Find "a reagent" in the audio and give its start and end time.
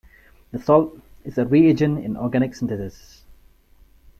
1.37-2.03